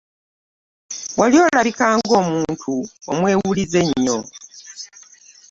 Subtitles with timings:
[1.19, 2.73] Wali olabika nga omuntu
[3.11, 4.19] omwewulize ennyo.